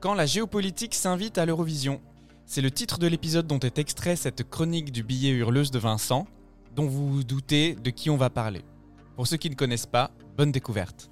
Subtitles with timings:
[0.00, 2.02] Quand la géopolitique s'invite à l'Eurovision.
[2.44, 6.26] C'est le titre de l'épisode dont est extrait cette chronique du billet hurleuse de Vincent,
[6.74, 8.62] dont vous vous doutez de qui on va parler.
[9.16, 11.10] Pour ceux qui ne connaissent pas, bonne découverte.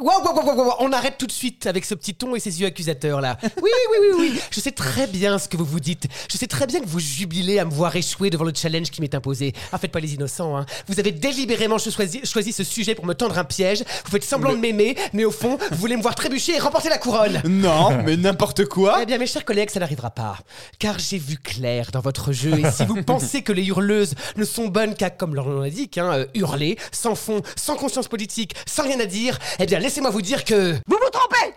[0.00, 2.66] Wow, wow, wow, on arrête tout de suite avec ce petit ton et ces yeux
[2.66, 3.38] accusateurs là.
[3.62, 6.08] Oui, oui, oui, oui, je sais très bien ce que vous vous dites.
[6.30, 9.00] Je sais très bien que vous jubilez à me voir échouer devant le challenge qui
[9.00, 9.52] m'est imposé.
[9.72, 10.66] Ah, faites pas les innocents, hein.
[10.88, 13.84] Vous avez délibérément choisi, choisi ce sujet pour me tendre un piège.
[14.04, 16.88] Vous faites semblant de m'aimer, mais au fond, vous voulez me voir trébucher et remporter
[16.88, 17.40] la couronne.
[17.48, 20.38] Non, mais n'importe quoi Eh bien, mes chers collègues, ça n'arrivera pas.
[20.78, 24.44] Car j'ai vu clair dans votre jeu, et si vous pensez que les hurleuses ne
[24.44, 28.54] sont bonnes qu'à, comme leur nom l'indique, hein, euh, hurler, sans fond, sans conscience politique,
[28.66, 30.72] sans rien à dire, eh bien, laissez-moi vous dire que...
[30.88, 31.54] Vous vous trompez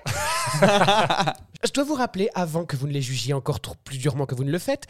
[1.64, 4.36] Je dois vous rappeler, avant que vous ne les jugiez encore trop plus durement que
[4.36, 4.84] vous ne le faites,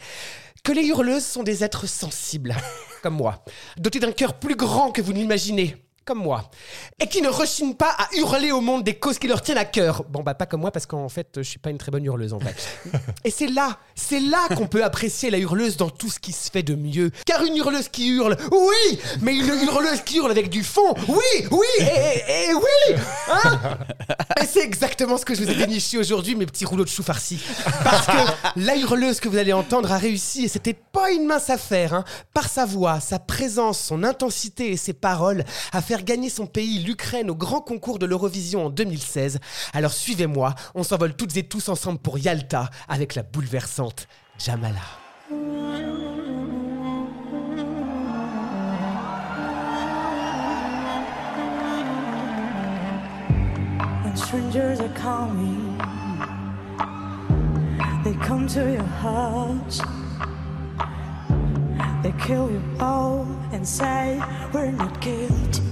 [0.62, 2.54] que les hurleuses sont des êtres sensibles,
[3.02, 3.42] comme moi,
[3.78, 5.76] dotés d'un cœur plus grand que vous n'imaginez,
[6.08, 6.50] comme moi,
[6.98, 9.66] et qui ne rechignent pas à hurler au monde des causes qui leur tiennent à
[9.66, 10.04] cœur.
[10.08, 12.32] Bon, bah pas comme moi, parce qu'en fait, je suis pas une très bonne hurleuse
[12.32, 12.54] en vrai.
[13.24, 16.50] Et c'est là, c'est là qu'on peut apprécier la hurleuse dans tout ce qui se
[16.50, 17.10] fait de mieux.
[17.26, 21.46] Car une hurleuse qui hurle, oui, mais une hurleuse qui hurle avec du fond, oui,
[21.50, 22.96] oui, et, et- et oui
[23.30, 23.60] hein?
[24.40, 27.02] Et c'est exactement ce que je vous ai déniché aujourd'hui, mes petits rouleaux de chou
[27.02, 27.38] farcis.
[27.84, 28.12] Parce que
[28.56, 32.04] la hurleuse que vous allez entendre a réussi, et c'était pas une mince affaire, hein,
[32.32, 36.78] par sa voix, sa présence, son intensité et ses paroles, à faire gagner son pays,
[36.80, 39.38] l'Ukraine, au grand concours de l'Eurovision en 2016.
[39.72, 44.80] Alors suivez-moi, on s'envole toutes et tous ensemble pour Yalta avec la bouleversante Jamala.
[54.14, 55.78] Strangers are coming,
[58.04, 58.84] they come to your.
[62.02, 64.22] They kill you all and say,
[64.54, 65.62] We're not guilty,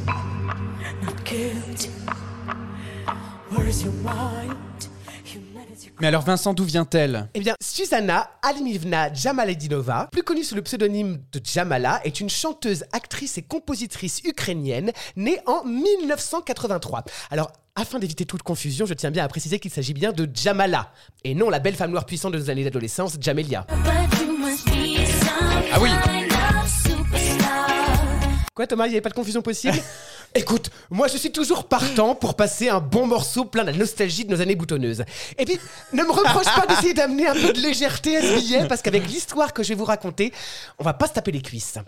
[6.01, 7.29] Mais alors Vincent, d'où vient-elle?
[7.35, 12.85] Eh bien, Susanna Alimivna Jamaledinova, plus connue sous le pseudonyme de Jamala, est une chanteuse,
[12.93, 17.05] actrice et compositrice ukrainienne née en 1983.
[17.31, 20.93] Alors, afin d'éviter toute confusion, je tiens bien à préciser qu'il s'agit bien de Jamala,
[21.25, 23.67] et non la belle femme noire puissante de nos années d'adolescence, Jamelia.
[25.73, 25.91] Ah oui.
[28.55, 29.79] Quoi Thomas, il n'y avait pas de confusion possible?
[30.37, 34.27] Écoute, moi je suis toujours partant pour passer un bon morceau plein de la nostalgie
[34.27, 35.03] de nos années boutonneuses.
[35.39, 35.59] Et puis,
[35.95, 39.07] ne me reproche pas d'essayer d'amener un peu de légèreté à ce billet, parce qu'avec
[39.07, 40.35] l'histoire que je vais vous raconter,
[40.79, 41.79] on va pas se taper les cuisses.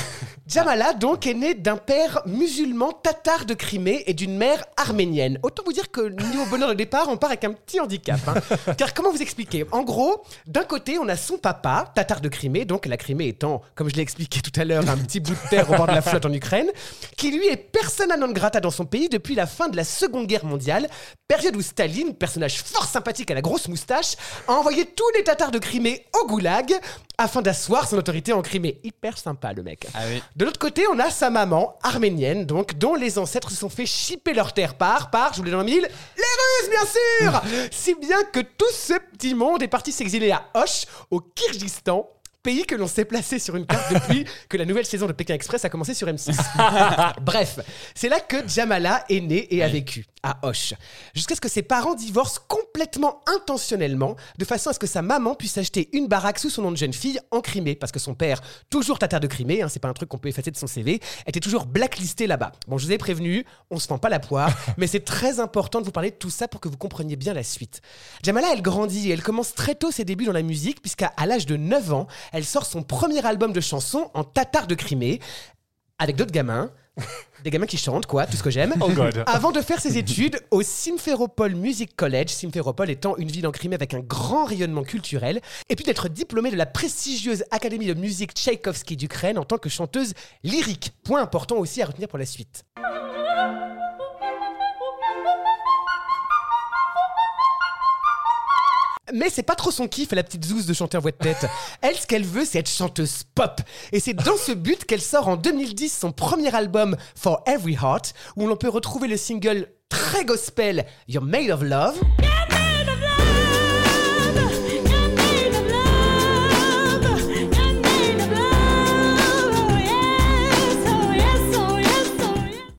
[0.48, 5.38] Jamala, donc, est née d'un père musulman tatar de Crimée et d'une mère arménienne.
[5.42, 8.18] Autant vous dire que niveau bonheur de départ, on part avec un petit handicap.
[8.26, 8.72] hein.
[8.78, 9.66] Car comment vous expliquer?
[9.70, 13.60] En gros, d'un côté, on a son papa, tatar de Crimée, donc la Crimée étant,
[13.74, 15.92] comme je l'ai expliqué tout à l'heure, un petit bout de terre au bord de
[15.92, 16.68] la flotte en Ukraine,
[17.18, 17.58] qui lui est
[17.98, 20.88] persona non grata dans son pays depuis la fin de la Seconde Guerre mondiale,
[21.26, 24.14] période où Staline, personnage fort sympathique à la grosse moustache,
[24.46, 26.72] a envoyé tous les tatars de Crimée au goulag
[27.18, 28.78] afin d'asseoir son autorité en Crimée.
[28.84, 29.88] Hyper sympa le mec.
[29.94, 30.22] Ah oui.
[30.36, 33.86] De l'autre côté, on a sa maman, arménienne, donc, dont les ancêtres se sont fait
[33.86, 37.42] chipper leur terre par, par, je vous l'ai dans le mille, les Russes, bien sûr
[37.72, 42.08] Si bien que tout ce petit monde est parti s'exiler à Osh, au Kyrgyzstan,
[42.48, 45.34] pays que l'on s'est placé sur une carte depuis que la nouvelle saison de Pékin
[45.34, 46.34] Express a commencé sur M6.
[47.20, 47.58] Bref,
[47.94, 50.72] c'est là que Jamala est née et a vécu, à Hoche.
[51.14, 52.67] Jusqu'à ce que ses parents divorcent complètement
[53.26, 56.70] intentionnellement, de façon à ce que sa maman puisse acheter une baraque sous son nom
[56.70, 58.40] de jeune fille en Crimée, parce que son père,
[58.70, 61.00] toujours tatar de Crimée, hein, c'est pas un truc qu'on peut effacer de son CV,
[61.26, 62.52] était toujours blacklisté là-bas.
[62.66, 65.80] Bon, je vous ai prévenu, on se fend pas la poire, mais c'est très important
[65.80, 67.80] de vous parler de tout ça pour que vous compreniez bien la suite.
[68.22, 71.46] Jamala, elle grandit et elle commence très tôt ses débuts dans la musique, puisqu'à l'âge
[71.46, 75.20] de 9 ans, elle sort son premier album de chansons en tatar de Crimée,
[75.98, 76.70] avec d'autres gamins.
[77.44, 78.74] Des gamins qui chantent, quoi, tout ce que j'aime.
[78.80, 79.22] Oh God.
[79.26, 83.76] Avant de faire ses études au Simferopol Music College, Simferopol étant une ville en Crimée
[83.76, 88.32] avec un grand rayonnement culturel, et puis d'être diplômée de la prestigieuse Académie de musique
[88.32, 90.92] Tchaïkovski d'Ukraine en tant que chanteuse lyrique.
[91.04, 92.64] Point important aussi à retenir pour la suite.
[99.14, 101.46] Mais c'est pas trop son kiff, la petite zouze de chanter en voix de tête.
[101.82, 103.60] Elle, ce qu'elle veut, c'est être chanteuse pop.
[103.92, 108.14] Et c'est dans ce but qu'elle sort en 2010 son premier album For Every Heart,
[108.36, 111.98] où l'on peut retrouver le single très gospel You're Made of Love.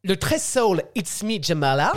[0.04, 1.94] Le très soul It's Me Jamala.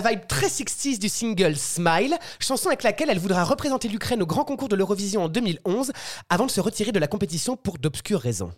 [0.00, 4.26] La vibe très 60s du single Smile, chanson avec laquelle elle voudra représenter l'Ukraine au
[4.26, 5.90] grand concours de l'Eurovision en 2011,
[6.28, 8.52] avant de se retirer de la compétition pour d'obscures raisons.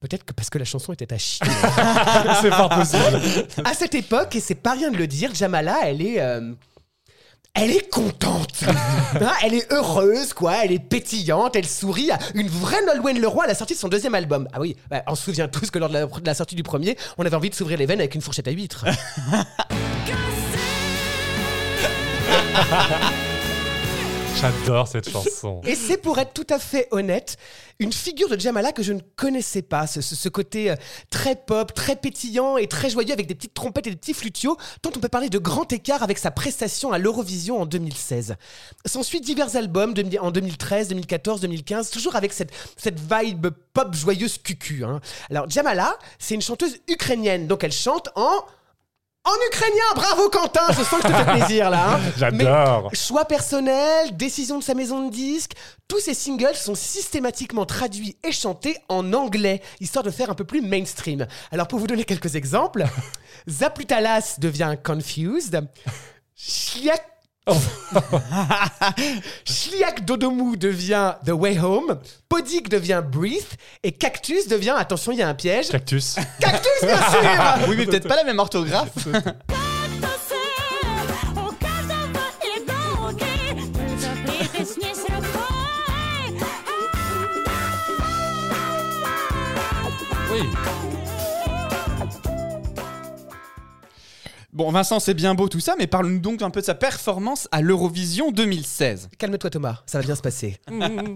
[0.00, 1.46] Peut-être que parce que la chanson était à chier.
[2.42, 3.46] c'est fort possible.
[3.64, 6.20] à cette époque, et c'est pas rien de le dire, Jamala, elle est.
[6.20, 6.52] euh,
[7.54, 8.64] elle est contente.
[9.20, 10.64] Hein, elle est heureuse, quoi.
[10.64, 11.56] Elle est pétillante.
[11.56, 12.10] Elle sourit.
[12.10, 14.46] à Une vraie Nolwenn Leroy à la sortie de son deuxième album.
[14.52, 16.62] Ah oui, bah, on se souvient tous que lors de la, de la sortie du
[16.62, 18.84] premier, on avait envie de s'ouvrir les veines avec une fourchette à huîtres.
[24.40, 25.60] J'adore cette chanson.
[25.64, 27.38] Et c'est pour être tout à fait honnête,
[27.80, 29.88] une figure de Jamala que je ne connaissais pas.
[29.88, 30.76] Ce, côté euh,
[31.10, 34.56] très pop, très pétillant et très joyeux avec des petites trompettes et des petits flutios,
[34.84, 38.36] dont on peut parler de grand écart avec sa prestation à l'Eurovision en 2016.
[38.86, 44.84] S'ensuit divers albums en 2013, 2014, 2015, toujours avec cette, cette vibe pop joyeuse cucu.
[44.84, 45.00] hein.
[45.30, 48.30] Alors Jamala, c'est une chanteuse ukrainienne, donc elle chante en...
[49.30, 51.96] En ukrainien, bravo Quentin, je sens que je te fais plaisir là.
[51.96, 52.00] hein.
[52.32, 52.90] Mais- J'adore.
[52.94, 55.52] Choix personnel, décision de sa maison de disques,
[55.86, 60.44] tous ces singles sont systématiquement traduits et chantés en anglais, histoire de faire un peu
[60.44, 61.26] plus mainstream.
[61.52, 62.84] Alors pour vous donner quelques exemples,
[63.48, 65.60] Zaplutalas devient Confused,
[66.34, 67.02] Shliak...
[69.44, 71.98] Shliak Dodomou devient The Way Home,
[72.28, 73.42] Podik devient Breathe,
[73.82, 76.16] et Cactus devient, attention il y a un piège, Cactus.
[76.40, 79.06] Cactus bien sûr Oui, mais peut-être pas la même orthographe.
[94.58, 97.46] Bon, Vincent, c'est bien beau tout ça, mais parle-nous donc un peu de sa performance
[97.52, 99.08] à l'Eurovision 2016.
[99.16, 100.56] Calme-toi Thomas, ça va bien se passer.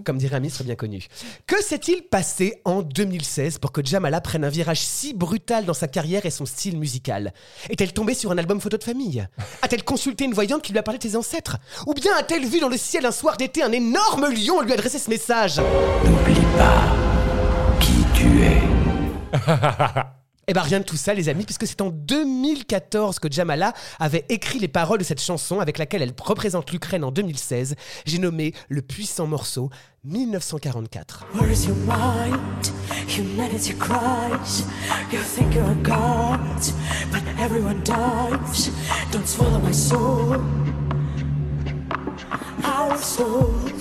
[0.05, 1.07] Comme dirait un ministre bien connu.
[1.45, 5.89] Que s'est-il passé en 2016 pour que Jamala prenne un virage si brutal dans sa
[5.89, 7.33] carrière et son style musical?
[7.69, 9.27] Est-elle tombée sur un album photo de famille?
[9.61, 11.57] A-t-elle consulté une voyante qui lui a parlé de ses ancêtres?
[11.85, 14.99] Ou bien a-t-elle vu dans le ciel un soir d'été un énorme lion lui adresser
[14.99, 15.59] ce message?
[16.05, 16.93] N'oublie pas
[17.81, 20.13] qui tu es.
[20.47, 24.25] Eh ben rien de tout ça les amis, puisque c'est en 2014 que Jamala avait
[24.27, 27.75] écrit les paroles de cette chanson avec laquelle elle représente l'Ukraine en 2016.
[28.05, 29.69] J'ai nommé le puissant morceau
[30.03, 31.27] 1944.
[31.33, 32.73] Where is your mind?
[33.07, 34.65] Humanity cries.
[35.13, 36.59] You think you're a god,
[37.09, 38.69] but everyone dies.
[39.13, 40.41] Don't swallow my soul.
[42.65, 43.72] Our souls.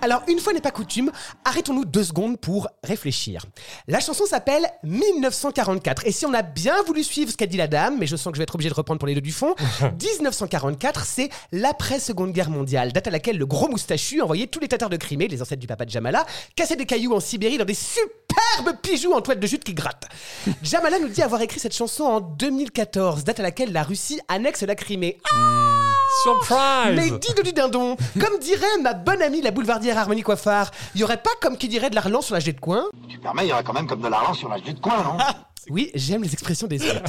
[0.00, 1.10] Alors, une fois n'est pas coutume,
[1.44, 3.44] arrêtons-nous deux secondes pour réfléchir.
[3.88, 6.06] La chanson s'appelle 1944.
[6.06, 8.30] Et si on a bien voulu suivre ce qu'a dit la dame, mais je sens
[8.30, 9.54] que je vais être obligé de reprendre pour les deux du fond,
[10.00, 14.90] 1944, c'est l'après-seconde guerre mondiale, date à laquelle le gros moustachu envoyait tous les tatars
[14.90, 16.24] de Crimée, les ancêtres du papa de Jamala,
[16.54, 20.08] casser des cailloux en Sibérie dans des superbes pigeons en toile de jute qui grattent.
[20.62, 24.62] Jamala nous dit avoir écrit cette chanson en 2014, date à laquelle la Russie annexe
[24.62, 25.18] la Crimée.
[26.22, 26.96] Surprise.
[26.96, 27.96] Mais dis de du dindon.
[28.20, 31.68] Comme dirait ma bonne amie la boulevardière Harmonie Coiffard, il y aurait pas comme qui
[31.68, 32.84] dirait de l'arlan sur la jet de coin?
[33.08, 35.02] Tu permets, il y aurait quand même comme de l'argent sur la jet de coin,
[35.02, 35.18] non?
[35.70, 37.02] Oui, j'aime les expressions des autres.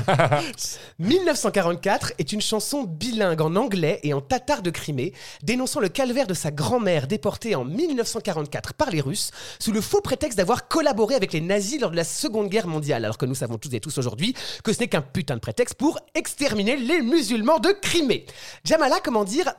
[0.99, 5.13] 1944 est une chanson bilingue en anglais et en tatar de Crimée,
[5.43, 10.01] dénonçant le calvaire de sa grand-mère déportée en 1944 par les Russes, sous le faux
[10.01, 13.35] prétexte d'avoir collaboré avec les nazis lors de la Seconde Guerre mondiale, alors que nous
[13.35, 17.01] savons tous et tous aujourd'hui que ce n'est qu'un putain de prétexte pour exterminer les
[17.01, 18.25] musulmans de Crimée.
[18.65, 19.53] Jamala, comment dire?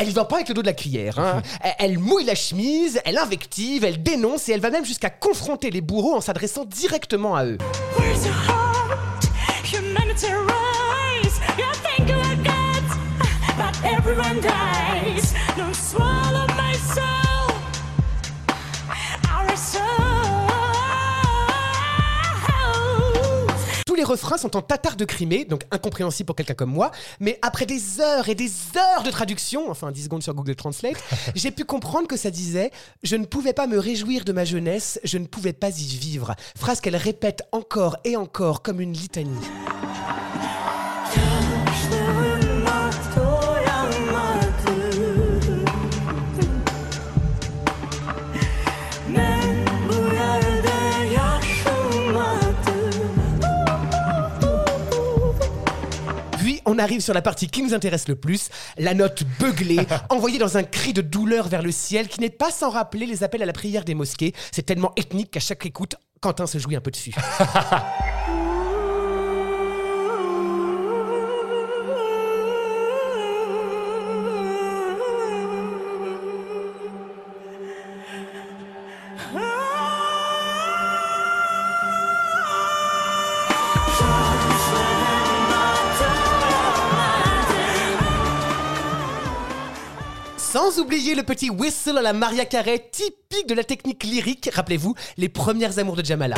[0.00, 1.18] Elle va pas avec le dos de la cuillère.
[1.18, 1.42] hein.
[1.78, 5.82] Elle- mouille la chemise, elle invective, elle dénonce et elle va même jusqu'à confronter les
[5.82, 7.58] bourreaux en s'adressant directement à eux.
[24.10, 26.90] Refrains sont en tatar de Crimée, donc incompréhensible pour quelqu'un comme moi,
[27.20, 31.02] mais après des heures et des heures de traduction, enfin 10 secondes sur Google Translate,
[31.34, 34.98] j'ai pu comprendre que ça disait «Je ne pouvais pas me réjouir de ma jeunesse,
[35.04, 36.34] je ne pouvais pas y vivre».
[36.58, 39.30] Phrase qu'elle répète encore et encore comme une litanie.
[56.80, 60.62] Arrive sur la partie qui nous intéresse le plus, la note beuglée, envoyée dans un
[60.62, 63.52] cri de douleur vers le ciel, qui n'est pas sans rappeler les appels à la
[63.52, 64.34] prière des mosquées.
[64.52, 67.14] C'est tellement ethnique qu'à chaque écoute, Quentin se jouit un peu dessus.
[90.80, 94.50] oublier le petit whistle à la Maria Carey, typique de la technique lyrique.
[94.52, 96.36] Rappelez-vous, les premières amours de Jamala.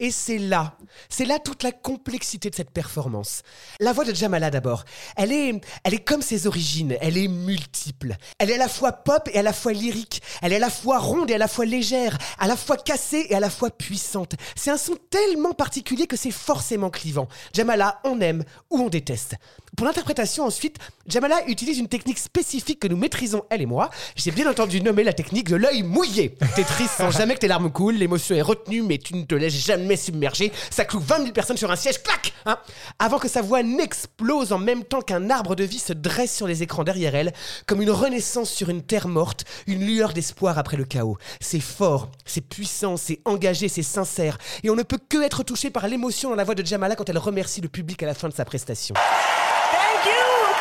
[0.00, 0.76] Et c'est là,
[1.08, 3.42] c'est là toute la complexité de cette performance.
[3.78, 4.84] La voix de Jamala d'abord,
[5.16, 8.16] elle est, elle est comme ses origines, elle est multiple.
[8.40, 10.20] Elle est à la fois pop et à la fois lyrique.
[10.42, 13.28] Elle est à la fois ronde et à la fois légère, à la fois cassée
[13.30, 14.34] et à la fois puissante.
[14.56, 17.28] C'est un son tellement particulier que c'est forcément clivant.
[17.52, 19.36] Jamala, on aime ou on déteste.
[19.76, 23.90] Pour l'interprétation ensuite, Jamala utilise une technique spécifique que nous maîtrisons, elle et moi.
[24.16, 26.36] J'ai bien entendu nommer la technique de l'œil mouillé.
[26.56, 29.36] T'es triste sans jamais que tes larmes coulent, l'émotion est retenue mais tu ne te
[29.36, 30.52] laisses jamais submerger.
[30.70, 32.58] Ça cloue 20 000 personnes sur un siège, clac hein
[32.98, 36.46] Avant que sa voix n'explose en même temps qu'un arbre de vie se dresse sur
[36.46, 37.32] les écrans derrière elle,
[37.66, 41.18] comme une renaissance sur une terre morte, une lueur d'espoir après le chaos.
[41.40, 44.38] C'est fort, c'est puissant, c'est engagé, c'est sincère.
[44.62, 47.08] Et on ne peut que être touché par l'émotion dans la voix de Jamala quand
[47.08, 48.94] elle remercie le public à la fin de sa prestation.
[48.94, 50.12] Thank you,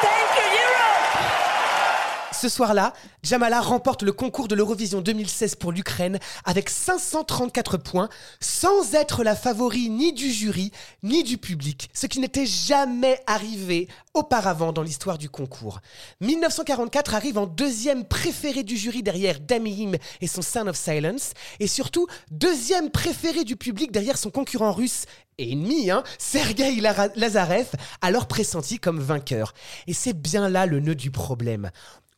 [0.01, 2.32] thank you, Europe.
[2.43, 2.91] Ce soir-là,
[3.23, 8.09] Jamala remporte le concours de l'Eurovision 2016 pour l'Ukraine avec 534 points,
[8.41, 10.73] sans être la favori ni du jury
[11.03, 15.79] ni du public, ce qui n'était jamais arrivé auparavant dans l'histoire du concours.
[16.19, 21.31] 1944 arrive en deuxième préféré du jury derrière Damihim et son Sound of Silence,
[21.61, 25.05] et surtout deuxième préféré du public derrière son concurrent russe
[25.37, 26.79] et ennemi, hein, Sergei
[27.15, 27.71] Lazarev,
[28.01, 29.53] alors pressenti comme vainqueur.
[29.87, 31.71] Et c'est bien là le nœud du problème.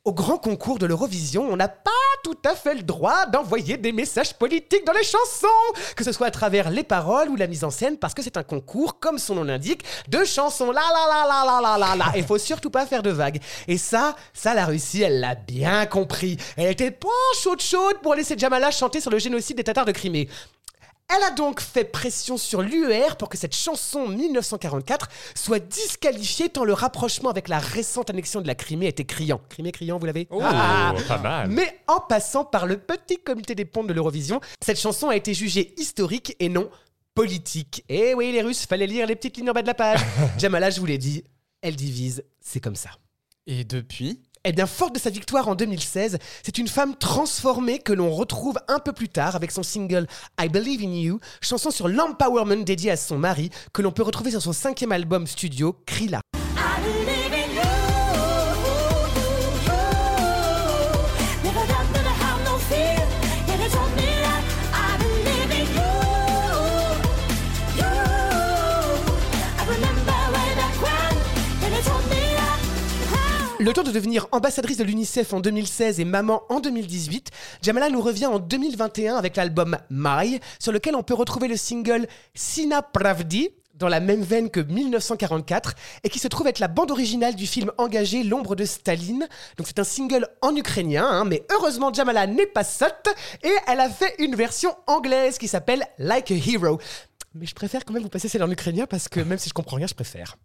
[0.07, 1.89] Au grand concours de l'Eurovision, on n'a pas
[2.23, 5.47] tout à fait le droit d'envoyer des messages politiques dans les chansons,
[5.95, 8.37] que ce soit à travers les paroles ou la mise en scène, parce que c'est
[8.37, 10.69] un concours, comme son nom l'indique, de chansons.
[10.69, 12.17] La la la la la la la la.
[12.17, 13.41] Il faut surtout pas faire de vagues.
[13.67, 16.37] Et ça, ça la Russie, elle l'a bien compris.
[16.55, 17.07] Elle était pas
[17.41, 20.29] chaude chaude pour laisser Jamala chanter sur le génocide des Tatars de Crimée.
[21.07, 26.63] Elle a donc fait pression sur l'UER pour que cette chanson 1944 soit disqualifiée tant
[26.63, 29.39] le rapprochement avec la récente annexion de la Crimée était criant.
[29.49, 31.49] Crimée criant, vous l'avez Oh, Ah pas mal.
[31.49, 35.35] Mais en passant par le petit comité des pontes de l'Eurovision, cette chanson a été
[35.35, 36.69] jugée historique et non
[37.13, 37.85] politique.
[37.87, 39.99] Et oui, les Russes, fallait lire les petites lignes en bas de la page.
[40.39, 41.23] Jamala, je vous l'ai dit,
[41.61, 42.89] elle divise, c'est comme ça.
[43.45, 47.93] Et depuis Eh bien, forte de sa victoire en 2016, c'est une femme transformée que
[47.93, 50.05] l'on retrouve un peu plus tard avec son single
[50.39, 54.29] I Believe in You, chanson sur l'empowerment dédiée à son mari, que l'on peut retrouver
[54.29, 56.21] sur son cinquième album studio, Krila.
[73.65, 77.31] Le temps de devenir ambassadrice de l'UNICEF en 2016 et maman en 2018,
[77.63, 82.05] Jamala nous revient en 2021 avec l'album My, sur lequel on peut retrouver le single
[82.35, 86.91] Sina Pravdi, dans la même veine que 1944, et qui se trouve être la bande
[86.91, 89.27] originale du film engagé L'ombre de Staline.
[89.57, 93.09] Donc c'est un single en ukrainien, hein, mais heureusement Jamala n'est pas sotte,
[93.41, 96.79] et elle a fait une version anglaise qui s'appelle Like a Hero.
[97.33, 99.55] Mais je préfère quand même vous passer celle en ukrainien parce que même si je
[99.55, 100.37] comprends rien, je préfère.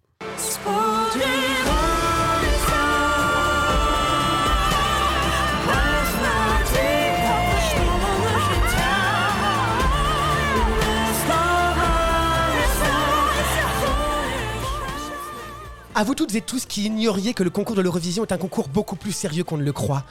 [16.01, 18.71] À vous toutes et tous qui ignoriez que le concours de l'Eurovision est un concours
[18.71, 20.07] beaucoup plus sérieux qu'on ne le croit.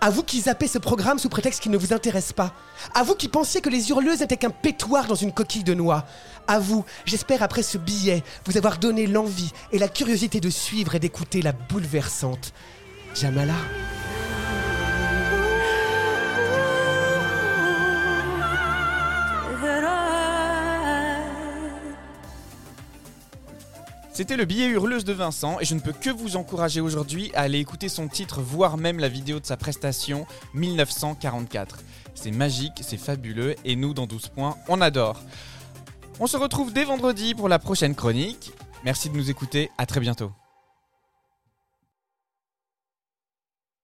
[0.00, 2.54] À vous qui zappez ce programme sous prétexte qu'il ne vous intéresse pas.
[2.94, 6.06] À vous qui pensiez que les hurleuses n'étaient qu'un pétoir dans une coquille de noix.
[6.46, 10.94] À vous, j'espère après ce billet, vous avoir donné l'envie et la curiosité de suivre
[10.94, 12.52] et d'écouter la bouleversante
[13.16, 13.56] Jamala.
[24.14, 27.40] C'était le billet hurleuse de Vincent et je ne peux que vous encourager aujourd'hui à
[27.40, 31.78] aller écouter son titre, voire même la vidéo de sa prestation 1944.
[32.14, 35.22] C'est magique, c'est fabuleux et nous dans 12 points, on adore.
[36.20, 38.52] On se retrouve dès vendredi pour la prochaine chronique.
[38.84, 40.30] Merci de nous écouter, à très bientôt.